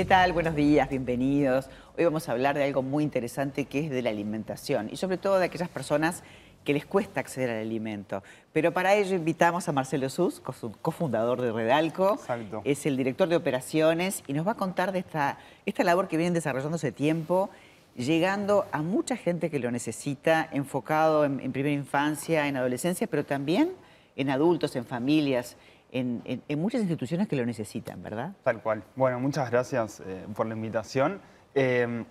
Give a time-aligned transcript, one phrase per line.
[0.00, 0.32] ¿Qué tal?
[0.32, 1.68] Buenos días, bienvenidos.
[1.98, 5.18] Hoy vamos a hablar de algo muy interesante que es de la alimentación y sobre
[5.18, 6.22] todo de aquellas personas
[6.64, 8.22] que les cuesta acceder al alimento.
[8.54, 12.14] Pero para ello invitamos a Marcelo Sus, cofundador de Redalco.
[12.14, 12.62] Exacto.
[12.64, 15.36] Es el director de operaciones y nos va a contar de esta,
[15.66, 17.50] esta labor que vienen desarrollando hace tiempo,
[17.94, 23.26] llegando a mucha gente que lo necesita, enfocado en, en primera infancia, en adolescencia, pero
[23.26, 23.72] también
[24.16, 25.58] en adultos, en familias
[25.92, 28.32] en, muchas instituciones que lo necesitan, ¿verdad?
[28.42, 28.82] Tal cual.
[28.96, 31.20] Bueno, muchas gracias eh, por la invitación.
[31.54, 32.04] Eh,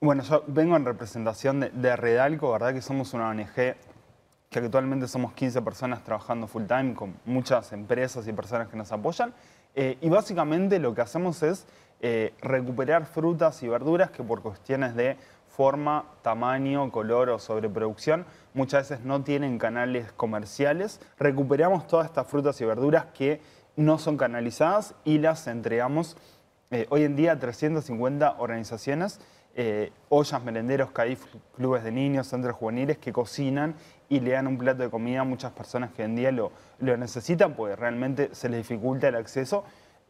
[0.00, 2.74] bueno, yo vengo en representación de, Redalco, ¿verdad?
[2.74, 8.26] Que somos una ONG que actualmente somos 15 personas trabajando full time con muchas empresas
[8.26, 9.32] y personas que nos apoyan.
[9.74, 11.66] Eh, y básicamente lo que hacemos es
[12.40, 15.16] recuperar frutas y verduras que por cuestiones de
[15.54, 18.24] forma, tamaño, color o sobreproducción,
[18.54, 21.00] muchas veces no tienen canales comerciales.
[21.18, 23.40] Recuperamos todas estas frutas y verduras que
[23.76, 26.16] no son canalizadas y las entregamos
[26.70, 29.20] eh, hoy en día a 350 organizaciones,
[29.54, 31.22] eh, ollas, merenderos, CAIF,
[31.54, 33.74] clubes de niños, centros juveniles que cocinan
[34.08, 36.50] y le dan un plato de comida a muchas personas que hoy en día lo,
[36.78, 39.64] lo necesitan porque realmente se les dificulta el acceso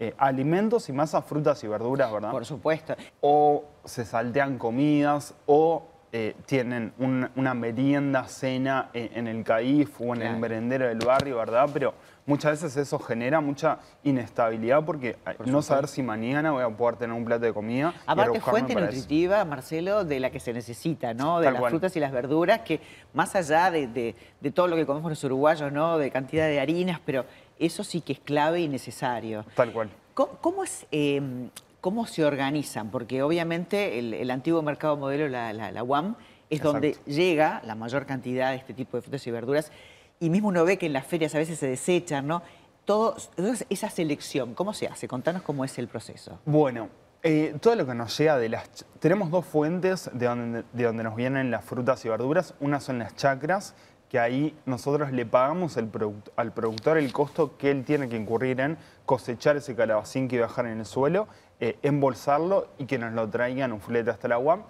[0.05, 2.33] eh, alimentos y más a frutas y verduras, ¿verdad?
[2.33, 2.97] Por supuesto.
[3.20, 10.22] O se saltean comidas o eh, tienen una merienda, cena en, el CAIF o en
[10.22, 11.70] el merendero del barrio, ¿verdad?
[11.72, 11.94] Pero
[12.27, 17.16] muchas veces eso genera mucha inestabilidad porque no saber si mañana voy a poder tener
[17.16, 17.94] un plato de comida.
[18.05, 21.41] Aparte, fuente nutritiva, Marcelo, de la que se necesita, ¿no?
[21.41, 22.81] De las frutas y las verduras, que
[23.14, 24.14] más allá de,
[24.53, 25.97] todo lo que comemos los uruguayos, ¿no?
[25.97, 27.25] De cantidad de harinas, pero
[27.58, 29.45] eso sí que es clave y necesario.
[29.55, 29.91] Tal cual.
[30.14, 31.48] ¿Cómo, es, em,
[31.81, 32.91] cómo se organizan?
[32.91, 36.17] Porque obviamente el, antiguo mercado modelo, la, UAM,
[36.50, 39.72] es donde llega la mayor cantidad de este tipo de frutas y verduras.
[40.20, 42.42] Y mismo uno ve que en las ferias a veces se desechan, ¿no?
[42.84, 45.09] Todo, entonces, esa selección, ¿cómo se hace?
[45.09, 46.41] Contanos cómo es el proceso.
[46.44, 46.89] Bueno,
[47.22, 48.69] eh, todo lo que nos llega de las...
[48.98, 52.54] Tenemos dos fuentes de donde, de donde nos vienen las frutas y verduras.
[52.60, 53.75] Una son las chacras,
[54.12, 58.77] que ahí nosotros le pagamos al productor el costo que él tiene que incurrir en
[59.06, 61.28] cosechar ese calabacín que iba a dejar en el suelo,
[61.61, 64.65] eh, embolsarlo y que nos lo traigan un flete hasta la UAM.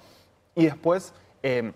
[0.55, 1.73] Y después, eh,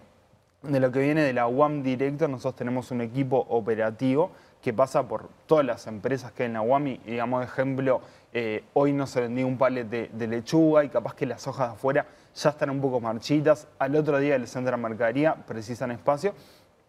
[0.63, 4.31] de lo que viene de la UAM directo, nosotros tenemos un equipo operativo
[4.63, 8.01] que pasa por todas las empresas que hay en la UAM y, digamos, ejemplo,
[8.33, 11.75] eh, hoy no se vendía un palet de, lechuga y capaz que las hojas de
[11.75, 16.33] afuera ya están un poco marchitas, al otro día centro de mercadería precisan espacio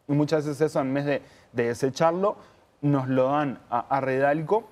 [0.07, 1.22] y muchas veces eso, en vez de,
[1.53, 2.38] desecharlo,
[2.81, 4.68] nos lo dan a, Redalco.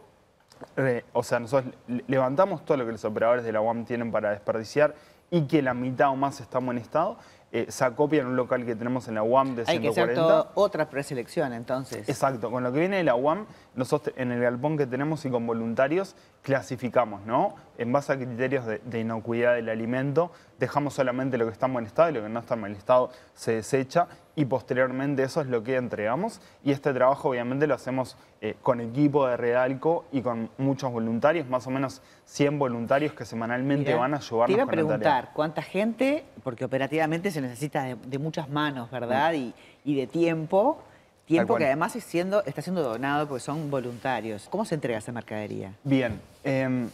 [1.13, 1.73] o sea, nosotros
[2.07, 4.95] levantamos todo lo que los operadores de la UAM tienen para desperdiciar
[5.31, 7.17] y que la mitad o más está en buen estado.
[7.51, 9.71] Eh, se acopia en un local que tenemos en la UAM de 140.
[9.71, 12.07] Hay que hacer otra preselección, entonces.
[12.09, 12.51] Exacto.
[12.51, 15.47] Con lo que viene de la UAM, nosotros en el galpón que tenemos y con
[15.47, 16.15] voluntarios
[16.45, 17.55] clasificamos, ¿no?
[17.79, 21.85] En base a criterios de, inocuidad del alimento, dejamos solamente lo que está en buen
[21.87, 25.47] estado y lo que no está en buen estado se desecha y posteriormente eso es
[25.47, 26.41] lo que entregamos.
[26.63, 31.49] Y este trabajo obviamente lo hacemos eh, con equipo de Redalco y con muchos voluntarios,
[31.49, 35.63] más o menos 100 voluntarios que semanalmente van a ayudarnos Te iba a preguntar, ¿cuánta
[35.63, 36.25] gente?
[36.43, 39.33] Porque operativamente se necesita de, muchas manos, ¿verdad?
[39.33, 39.51] Mm.
[39.83, 40.77] Y, de tiempo.
[41.25, 44.47] Tiempo que además siendo, está siendo donado porque son voluntarios.
[44.47, 45.73] ¿Cómo se entrega esa mercadería?
[45.83, 46.21] Bien.
[46.47, 46.91] Em,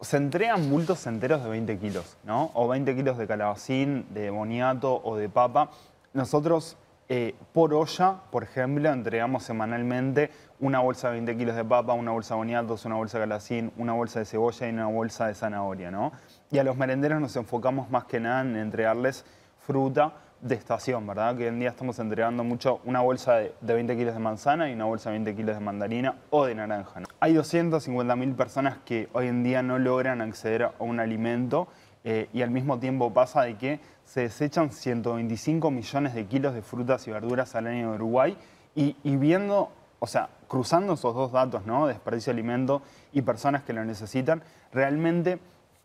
[0.00, 2.50] se entregan bultos enteros de 20 kilos, ¿no?
[2.54, 5.68] O 20 kilos de calabacín, de boniato o de papa.
[6.14, 6.78] Nosotros
[7.10, 12.12] eh, por olla, por ejemplo, entregamos semanalmente una bolsa de 20 kilos de papa, una
[12.12, 15.34] bolsa de boniatos, una bolsa de calacín, una bolsa de cebolla y una bolsa de
[15.34, 16.12] zanahoria, ¿no?
[16.50, 19.26] Y a los merenderos nos enfocamos más que nada en entregarles
[19.66, 21.34] fruta de estación, ¿verdad?
[21.36, 24.74] Que hoy en día estamos entregando mucho una bolsa de, 20 kilos de manzana y
[24.74, 27.00] una bolsa de 20 kilos de mandarina o de naranja.
[27.00, 27.06] ¿no?
[27.18, 31.66] Hay 250.000 personas que hoy en día no logran acceder a un alimento
[32.04, 36.60] eh, y al mismo tiempo pasa de que se desechan 125 millones de kilos de
[36.60, 38.36] frutas y verduras al año en Uruguay
[38.74, 41.86] y, viendo, o sea, cruzando esos dos datos, ¿no?
[41.86, 42.82] Desperdicio de alimento
[43.12, 44.42] y personas que lo necesitan,
[44.72, 45.38] realmente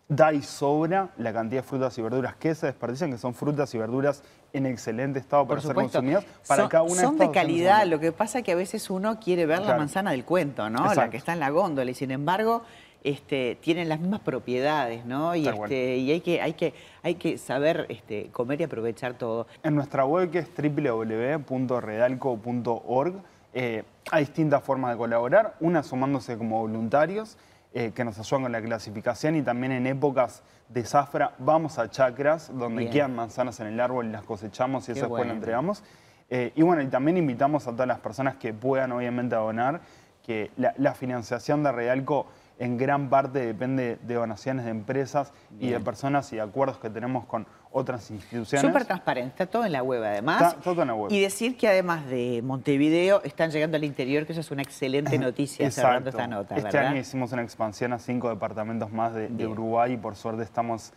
[0.10, 3.74] da y sobra la cantidad de frutas y verduras que se desperdician, que son frutas
[3.76, 7.86] y verduras en excelente estado para ser consumidas para son, cada una Son de calidad,
[7.86, 10.92] lo que pasa es que a veces uno quiere ver la manzana del cuento, ¿no?
[10.94, 12.64] La que está en la góndola y sin embargo
[13.04, 15.36] este, tienen las mismas propiedades, ¿no?
[15.36, 16.74] Y, este, y hay, que, hay, que,
[17.04, 19.46] hay que saber este, comer y aprovechar todo.
[19.64, 23.14] En nuestra web que es www.redalco.org
[23.54, 27.38] eh, hay distintas formas de colaborar, una sumándose como voluntarios,
[27.74, 31.90] eh, que nos ayudan con la clasificación y también en épocas de zafra vamos a
[31.90, 35.84] chacras donde quedan manzanas en el árbol y las cosechamos y eso después lo entregamos.
[36.32, 39.82] Eh, y bueno, y también invitamos a todas las personas que puedan obviamente donar,
[40.26, 42.28] que la, financiación de Redalco
[42.60, 46.90] en gran parte depende de donaciones de empresas y de personas y de acuerdos que
[46.90, 48.68] tenemos con otras instituciones.
[48.68, 50.42] Súper transparente, está todo en la web además.
[50.42, 51.12] Está todo en la web.
[51.12, 55.18] Y decir que además de Montevideo están llegando al interior, que eso es una excelente
[55.20, 59.48] noticia cerrando esta nota, Este año hicimos una expansión a cinco departamentos más de, de
[59.48, 60.92] Uruguay y por suerte estamos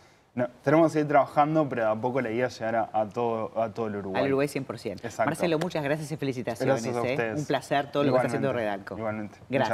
[0.63, 3.85] tenemos que seguir trabajando, pero a poco la idea es llegar a, todo, a todo
[3.85, 4.21] el Uruguay.
[4.23, 5.25] Al Uruguay 100%.
[5.25, 6.83] Marcelo, muchas gracias y felicitaciones.
[6.83, 7.33] Gracias a ¿eh?
[7.35, 8.97] Un placer todo lo que está haciendo Redalco.
[8.97, 9.37] Igualmente.
[9.47, 9.69] Gracias.